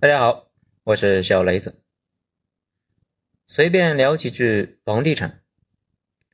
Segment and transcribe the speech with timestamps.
[0.00, 0.50] 大家好，
[0.82, 1.80] 我是小雷子。
[3.46, 5.42] 随便聊几句房地产。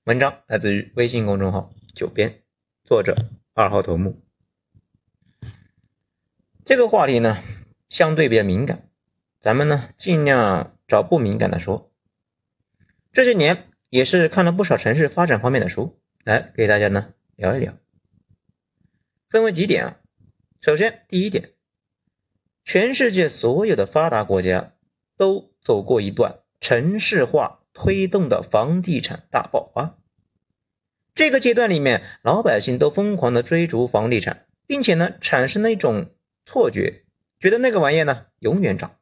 [0.04, 2.42] 文章来自于微信公众号“九编”，
[2.82, 4.20] 作者二号头目。
[6.64, 7.36] 这个话题呢，
[7.88, 8.88] 相对比较敏感，
[9.38, 11.92] 咱们呢尽量找不敏感的说。
[13.12, 17.78] 这些年也是看了不少城市发展方面的书，来给大家呢聊一聊。
[19.28, 20.00] 分为几点啊？
[20.60, 21.52] 首先，第一点。
[22.64, 24.74] 全世界所有的发达国家
[25.16, 29.96] 都走过一段城市化推动的房地产大爆发。
[31.14, 36.10] 这个阶段里面，老百姓都疯狂的追逐房地产，并且呢，产生了一种
[36.46, 37.04] 错觉，
[37.40, 38.96] 觉得那个玩意呢永远涨。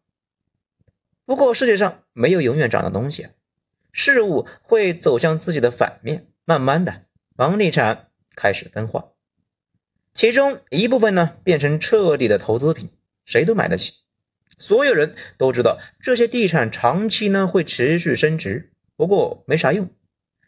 [1.26, 3.28] 不过世界上没有永远涨的东西，
[3.92, 7.02] 事物会走向自己的反面，慢慢的，
[7.36, 9.10] 房地产开始分化，
[10.14, 12.88] 其中一部分呢变成彻底的投资品。
[13.28, 13.92] 谁都买得起，
[14.56, 19.90] 所有人都知道这些地产长期呢会持续升值，不过没啥用，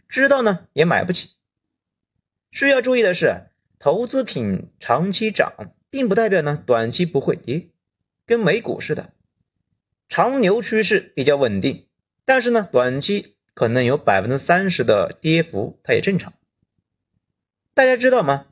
[0.09, 1.33] 知道呢也买不起。
[2.53, 7.69] 需要注意的是，投资品长期涨，并不代表呢短期不会跌，
[8.25, 9.13] 跟美股似的，
[10.09, 11.87] 长牛趋势比较稳定，
[12.25, 16.33] 但是呢短期可能有百分之三十的跌幅，它也正常。
[17.75, 18.47] 大家知道吗？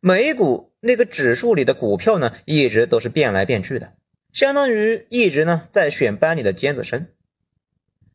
[0.00, 0.73] 美股。
[0.86, 3.94] 那个指数里的股票呢，一直都是变来变去的，
[4.34, 7.06] 相当于一直呢在选班里的尖子生。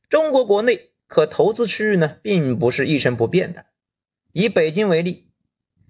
[0.08, 3.66] 中国国内可投资区域呢，并不是一成不变的。
[4.34, 5.32] 以北京为例，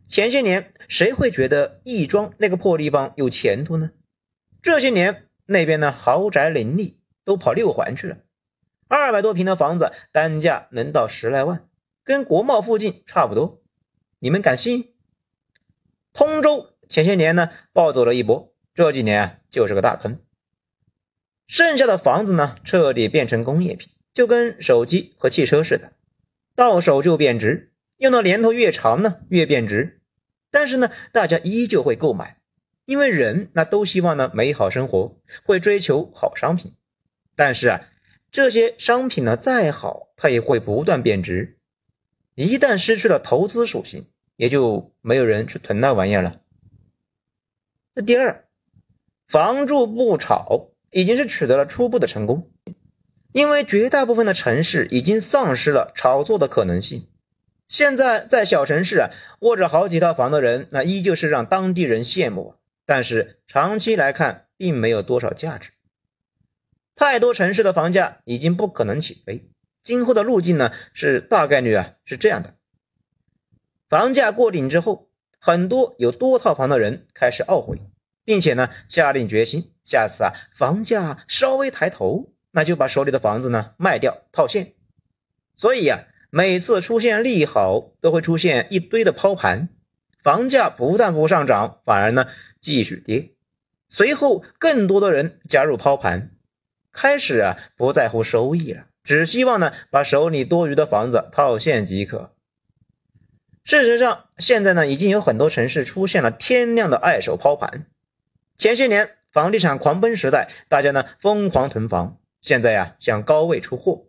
[0.08, 3.92] 前些年谁会觉得亦庄那个破地方有前途呢？
[4.62, 8.20] 这些年那边呢豪宅林立，都跑六环去了，
[8.88, 11.68] 二百多平的房子单价能到十来万，
[12.06, 13.62] 跟国贸附近差不多。
[14.20, 14.94] 你们敢信？
[16.14, 20.20] 通州前些年呢暴走了一波，这几年啊就是个大坑。
[21.48, 25.94] 剩下的房子呢彻底变成工业品，就跟手机和汽车似的，
[26.56, 30.02] 到手就贬值，用的年头越长呢越贬值。
[30.52, 32.40] 但是呢大家依旧会购买，
[32.86, 36.76] 因为人那都希望呢美好生活，会追求好商品。
[37.36, 37.82] 但是啊
[38.32, 41.58] 这些商品呢再好，它也会不断贬值，
[42.36, 44.08] 一旦失去了投资属性。
[44.40, 46.40] 也就没有人去囤那玩意儿了。
[47.94, 48.46] 那第二，
[49.28, 52.50] 房住不炒已经是取得了初步的成功，
[53.34, 57.10] 因为绝大部分的城市已经丧失了炒作的可能性。
[57.68, 59.10] 现在在小城市啊，
[59.42, 65.72] 握着好几套房的人，那依旧是让当地人羡慕，但是长期来看，并没有多少价值。
[66.96, 69.50] 太多城市的房价已经不可能起飞，
[69.84, 72.56] 今后的路径呢，是大概率啊是这样的。
[73.90, 77.80] 房价过顶之后，很多有多套房的人开始懊悔，
[78.24, 84.74] 并且呢下定决心，下次啊房价稍微抬头，那就把手里的房子呢卖掉套现。
[85.58, 89.70] 所以呀，每次出现利好，都会出现一堆的抛盘，
[90.22, 92.28] 房价不但不上涨，反而呢
[92.62, 93.32] 继续跌。
[93.88, 96.30] 随后更多的人加入抛盘，
[96.92, 102.36] 开始啊不在乎收益了，只希望呢把手里多余的房子套现即可。
[103.70, 107.86] 事实上，现在呢，已经有很多城市出现了天量的二手抛盘。
[108.58, 114.08] 前些年房地产狂奔时代，大家呢疯狂囤房，现在呀想高位出货。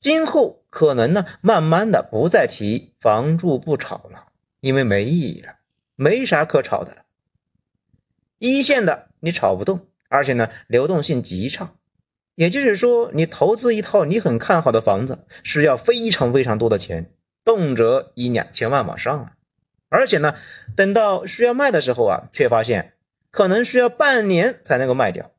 [0.00, 4.26] 今后可能呢，慢慢的不再提房住不炒了，
[4.58, 5.58] 因为没意义了，
[5.94, 7.02] 没啥可炒的了。
[8.40, 11.74] 一线的你炒不动，而且呢流动性极差，
[12.34, 17.12] 也就是说，你投资一套你很看好的房子，需要非常非常多的钱。
[17.44, 19.32] 动辄一两千万往上啊，
[19.88, 20.36] 而且呢，
[20.76, 22.94] 等到需要卖的时候啊，却发现
[23.30, 25.32] 可能需要半年才能够卖掉，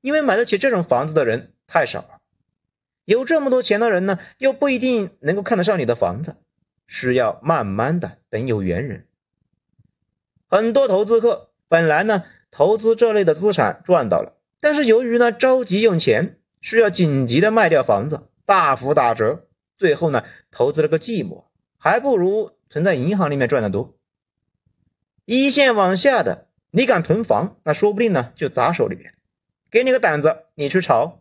[0.00, 2.18] 因为买得起这种房子的人太少了。
[3.04, 6.36] 有这么多钱的人呢，又不一定能够看得上你的房子，
[6.86, 9.06] 需要慢慢的等有缘人。
[10.48, 19.46] 很多投资客本来呢，投资这类的资产赚到了，但是由于呢着急用钱，需要紧急的卖掉房子，大幅打折。
[19.82, 21.46] 最后呢，投资了个寂寞，
[21.76, 23.98] 还不如存在银行里面赚的多。
[25.24, 29.12] 一线往下的，你敢囤房，那说不定呢就砸手里边，
[29.72, 31.20] 给你个胆子，你去炒。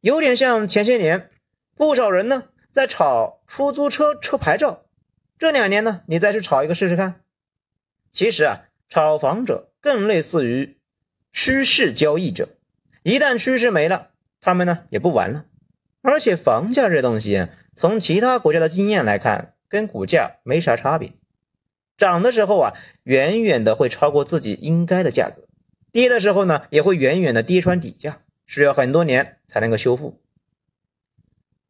[0.00, 1.28] 有点像前些年，
[1.74, 4.84] 不少人呢在炒出租车车牌照，
[5.36, 7.22] 这两年呢你再去炒一个试试看。
[8.12, 10.78] 其实啊，炒房者更类似于
[11.32, 12.48] 趋势交易者，
[13.02, 14.10] 一旦趋势没了，
[14.40, 15.46] 他们呢也不玩了。
[16.02, 21.12] 而且房价这东西，从其他国家的经验来看，跟股价没啥差别。
[21.96, 25.42] 涨的时候啊，远远的会超过自己应该的价格；
[25.92, 30.20] 跌的时候呢，也会远远的跌穿底价，需要很多年才能够修复。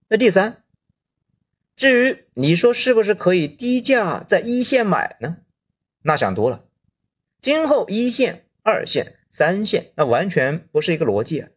[0.08, 0.62] 那第三，
[1.74, 5.38] 至于你说是不是可以低价在一线买呢？
[6.02, 6.64] 那想多了，
[7.40, 11.48] 今后一线、二线、三线，那完全不是一个逻辑啊。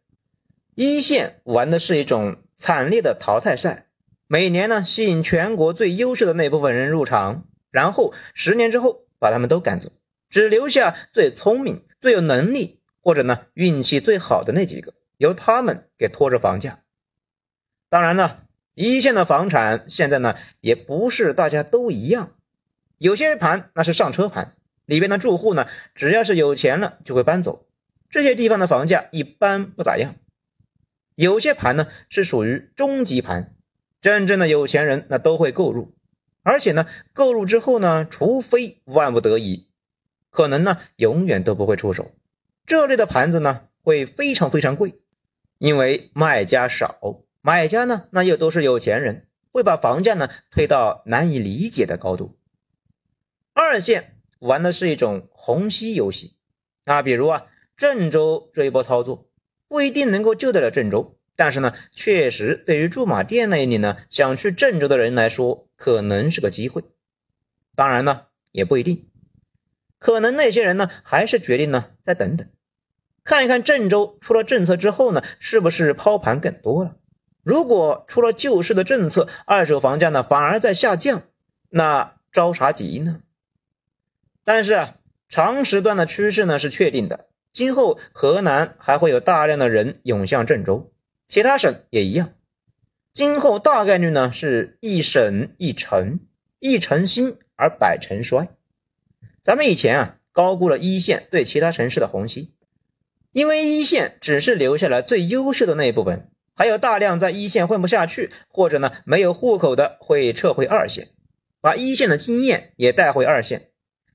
[0.76, 3.88] 一线玩的是一种惨烈的淘汰赛，
[4.28, 9.92] 每年呢吸引全国最优秀的那部分人入场，然后十年之后把他们都赶走，
[10.30, 16.80] 只留下最聪明、最有能力或者呢运气最好的那几个，由他们给拖着房价。
[17.90, 22.32] 当然了，一线的房产现在呢也不是大家都一样，
[22.98, 27.68] 有些盘那是上车盘，里边的住户呢只要是有钱了就会搬走，
[28.10, 30.16] 这些地方的房价一般不咋样。
[31.16, 33.56] 有些盘呢是属于中级盘，
[34.02, 35.94] 真正的有钱人那都会购入，
[36.42, 39.68] 而且呢购入之后呢，除非万不得已，
[40.30, 42.12] 可能呢永远都不会出手。
[42.66, 44.96] 这类的盘子呢会非常非常贵，
[45.58, 47.22] 因为卖家少。
[47.42, 52.38] 买家呢，那又都是有钱人，会把房价呢推到难以理解的高度。
[53.54, 56.38] 二线玩的是一种虹吸游戏，
[56.86, 57.46] 啊，比如啊
[57.76, 59.30] 郑州这一波操作，
[59.74, 66.84] 不一定能够救得了郑州，但是呢，确实对于驻马店那里呢想去郑州的人来说，可能是个机会。
[67.74, 69.10] 当然呢，也不一定，
[69.98, 72.48] 可能那些人呢还是决定呢再等等，
[73.24, 76.98] 看一看郑州出了政策之后呢，是不是抛盘更多了。
[77.42, 81.24] 如果出了救市的政策，二手房价呢反而在下降，
[81.70, 83.22] 那着啥急呢？
[84.44, 84.96] 但是啊，
[85.28, 90.92] 长时段的趋势呢是确定的，今后河南还会有大量的人涌向郑州，
[91.30, 92.34] 其他省也一样。
[93.14, 96.20] 今后大概率呢是一省一城，
[96.60, 98.50] 一城兴而百城衰。
[99.44, 102.56] 咱们以前啊高估了一线对其他城市的虹吸，
[103.32, 106.32] 因为一线只是留下来最优秀的那一部分。
[106.56, 111.10] 还有大量在一线混不下去，或者呢没有户口的会撤回二线，
[111.62, 113.70] 把一线的经验也带回二线，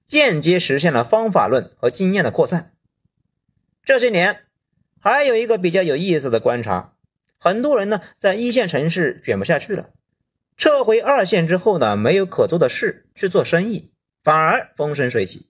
[0.06, 2.72] 间接实现了方法论和经验的扩散。
[3.88, 4.40] 这些年
[5.00, 6.92] 还有一个比较有意思的观察，
[7.38, 9.88] 很多人呢在一线城市卷不下去了，
[10.58, 13.90] 撤回二线之后呢没有可做的事去做生意，
[14.22, 15.46] 反而风生水起。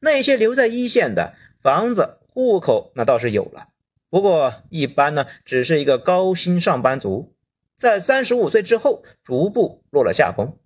[0.00, 3.68] 那些留在一线的房子、户口那倒是有了。
[4.10, 7.36] 不过，一般呢，只是一个高薪上班族，
[7.76, 10.56] 在三十五岁之后逐步落了下风。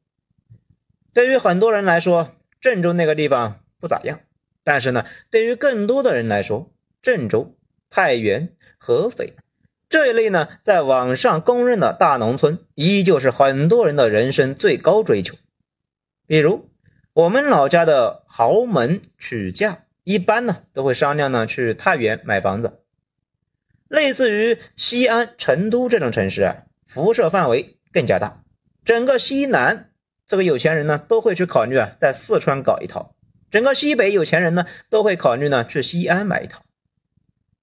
[1.12, 4.20] 对于很多人来说，郑州那个地方不咋样，
[4.64, 7.56] 但是呢，对于更多的人来说，郑州、
[7.90, 9.34] 太原、合肥
[9.88, 15.34] 这一类呢，在网上公认的大农村，依旧是很多人的人生最高追求。
[16.26, 16.70] 比如
[17.12, 22.78] 我们老家的豪门娶嫁，一般呢都会商量呢去太原买房子。
[23.88, 28.42] 类似于西安、成都这种城市啊，辐射范围更加大。
[28.84, 29.90] 整个西南，
[30.26, 33.14] 这个有钱人呢都会去考虑啊，在四川搞一套；
[33.50, 36.62] 整个西北有钱人呢都会考虑呢去西安买一套。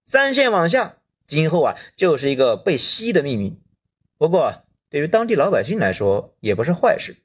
[0.09, 0.95] 三线往下，
[1.27, 3.61] 今后啊就是一个被吸的命运。
[4.17, 7.17] 不过对于当地老百姓来说也不是坏事。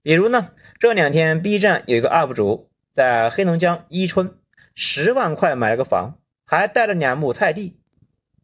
[0.00, 4.38] 比如呢，这两天 B 站有一个 UP 主在黑龙江伊春
[4.74, 6.16] 十万块买了个房，
[6.46, 7.76] 还带了两亩菜地。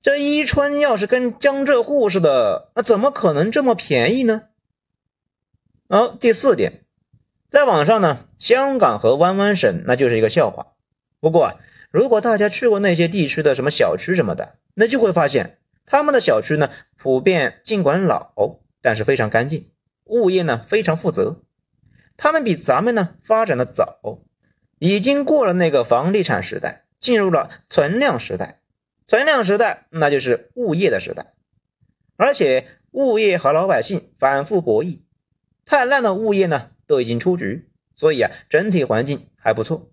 [0.02, 4.42] 这伊春要是跟江浙沪似的，那怎么可能这么便宜呢？
[5.86, 6.82] 哦，第四点，
[7.48, 10.74] 在网上呢，香港和湾湾省那就是一个笑话。
[11.18, 11.58] 不过，
[11.90, 19.70] 如果大家去过那些地区的什么小区什么的，那就会发现他们的小区呢，普遍尽管老，但是非常干净，
[20.04, 21.42] 物业呢非常负责。
[22.16, 24.20] 他们比咱们呢发展的早，
[24.78, 28.60] 已经过了那个房地产时代，进入了存量时代。
[29.06, 31.32] 存量时代，那就是物业的时代，
[32.16, 35.00] 而且物业和老百姓反复博弈，
[35.64, 39.90] 太烂的物业呢都已经出局，所以啊整体环境还不错。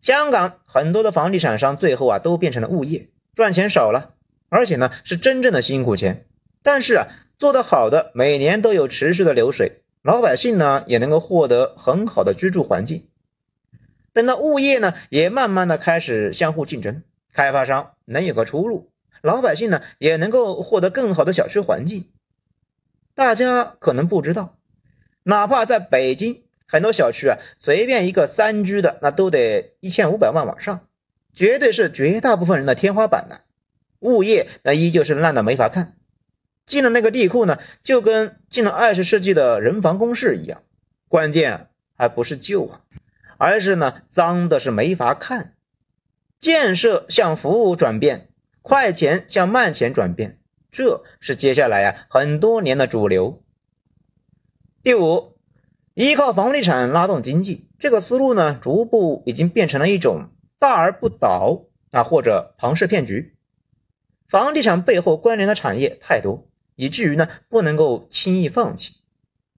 [0.00, 4.14] 香港很多的房地产商最后啊都变成了物业，赚钱少了，
[4.48, 6.26] 而且呢是真正的辛苦钱，
[6.62, 13.08] 但是啊做得好的每年都有持续的流水，老百姓呢也能够获得很好的居住环境。
[14.12, 17.02] 等到物业呢也慢慢的开始相互竞争。
[17.30, 18.90] 开发商能有个出路，
[19.22, 22.08] 老百姓呢也能够获得更好的小区环境。
[23.14, 24.56] 大家可能不知道，
[25.22, 30.86] 哪怕在北京，很多小区啊，随便一个三居的那都得一千五百万往上，
[31.34, 33.40] 绝对是绝大部分人的天花板呢。
[34.00, 35.96] 物业那依旧是烂的没法看，
[36.66, 40.62] 进了那个地库呢，就跟进了二十世纪的人防工事一样。
[41.08, 42.80] 关键还不是旧啊，
[43.38, 45.54] 而是呢脏的是没法看。
[46.38, 48.28] 建设向服务转变，
[48.62, 50.38] 快钱向慢钱转变，
[50.70, 53.42] 这是接下来啊很多年的主流。
[54.84, 55.37] 第五，
[55.98, 60.28] 依靠房地产拉动经济，这个思路呢，逐步已经变成了一种
[60.60, 63.34] 大而不倒啊，或者庞氏骗局。
[64.28, 68.92] 房地产背后关联的产业太多，以至于呢不能够轻易放弃。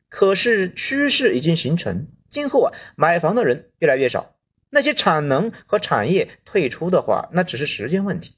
[0.09, 4.35] 可是趋势已经形成，今后啊买房的人越来越少。
[4.70, 8.37] 那些产能和产业退出的话，那只是时间问题。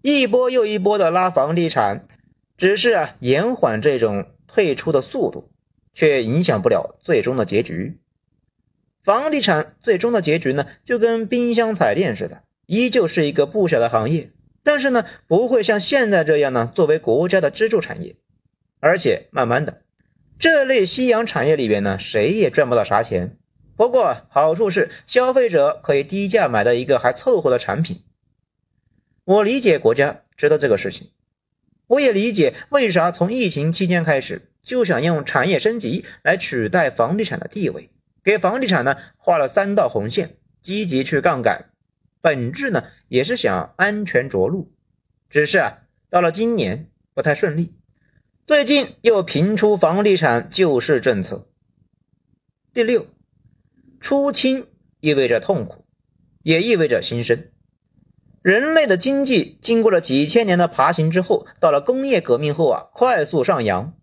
[0.00, 2.08] 一波又一波的拉房地产，
[2.56, 5.50] 只是啊延缓这种退出的速度，
[5.96, 7.98] 却影响不了最终的结局。
[9.02, 14.30] 房地产最终的结局呢，就跟冰箱彩电似的，依旧是一个不小的行业，
[14.62, 18.16] 但是呢，不会像现在这样呢作为国家的支柱产业。
[18.78, 19.80] 而且慢慢的，
[20.38, 23.38] 这类夕阳产业里边呢，谁也赚不到啥钱。
[23.74, 28.02] 不过好处是，消费者可以低价买到一个还凑合的产品。
[29.24, 31.08] 我理解国家知道这个事情，
[31.86, 37.88] 我也理解为啥从疫情期间开始就想用产业升级来取代房地产的地位，
[38.24, 41.70] 给房地产呢画了三道红线，积极去杠杆，
[42.20, 44.72] 本质呢也是想安全着陆。
[45.30, 45.78] 只是啊，
[46.10, 47.76] 到了今年不太顺利，
[48.44, 51.48] 最近又频出房地产救市政策。
[52.74, 53.06] 第六。
[53.98, 54.66] 出清
[55.00, 55.86] 意味着痛苦，
[56.42, 57.48] 也意味着新生。
[58.42, 63.94] 人类的经济经过了几千年的爬行之后，到了工业革命后啊，快速上扬，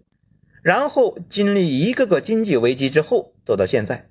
[0.63, 4.09] 然后经历一个个经济危机之后，走到现在，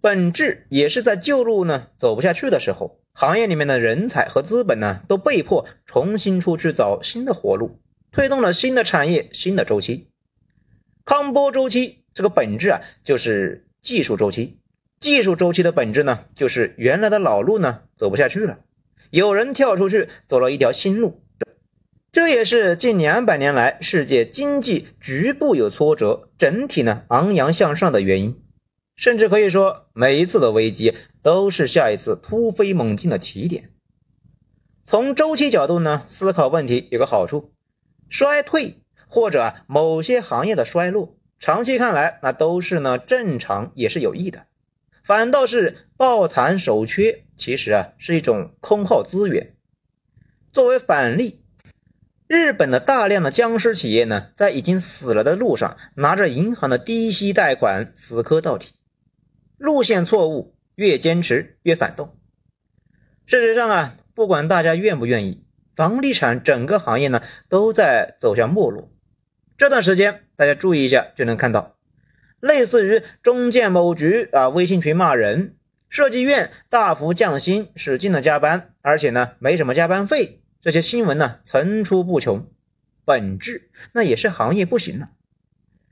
[0.00, 7.78] 本质也是在旧路呢走不下去的时候，行业里面的人才和资本呢都被迫重新出去找新的活路，
[8.10, 10.08] 推动了新的产业、新的周期。
[11.04, 14.58] 康波周期这个本质啊，就是技术周期。
[15.00, 18.60] 技术周期的本质呢，就是原来的老路呢走不下去了，
[19.10, 21.22] 有人跳出去走了一条新路，
[22.14, 28.40] 这也是近两百年来世界经济局部有挫折，整体呢昂扬向上的原因。
[28.94, 33.72] 甚至可以说，每一次的危机都是下一次突飞猛进的起点。
[34.84, 37.52] 从周期角度呢思考问题有个好处，
[38.08, 38.78] 衰退
[39.08, 44.46] 或者某些行业的衰落，长期看来那都是呢正常也是有益的。
[45.02, 49.56] 反倒是抱残守缺，其实啊是一种空耗资源。
[50.52, 51.40] 作为反例，
[52.34, 58.74] 日本的大量的僵尸企业呢，在已经死了的路上，拿着银行的低息贷款死磕到底。
[59.56, 62.18] 路线错误，越坚持越反动。
[63.24, 65.44] 事实上啊，不管大家愿不愿意，
[65.76, 68.90] 房地产整个行业呢都在走向没落。
[69.56, 71.76] 这段时间大家注意一下，就能看到。
[72.40, 75.54] 类似于中建某局啊，微信群骂人，
[75.88, 82.50] 设计院大幅降薪，使劲的加班，而且呢没什么加班费，这些新闻呢层出不穷。
[83.04, 85.10] 本质那也是行业不行了。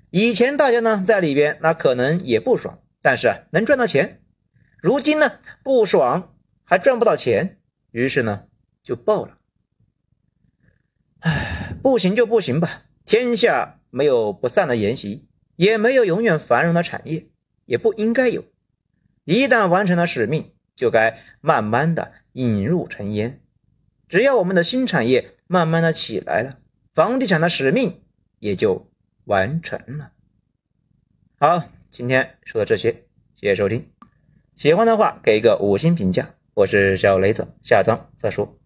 [0.08, 4.22] 以前大家呢在里边那可能也不爽，但是能赚到钱。
[4.80, 7.60] 如今呢不爽还赚不到钱，
[7.90, 8.44] 于是呢
[8.82, 9.36] 就爆了。
[11.20, 15.28] 唉，不行就不行吧，天下没有不散的筵席。
[15.54, 17.28] 也没有永远繁荣的产业，
[17.66, 18.42] 也不应该有。
[19.24, 23.41] 一旦完成了使命，就该慢慢的引入尘烟。
[24.12, 26.58] 只要我们的新产业慢慢的起来了，
[26.92, 28.02] 房地产的使命
[28.40, 28.90] 也就
[29.24, 30.12] 完成了。
[31.38, 33.90] 好，今天说的这些，谢谢收听。
[34.54, 36.34] 喜欢的话给一个五星评价。
[36.52, 38.61] 我是小雷子，下章再说。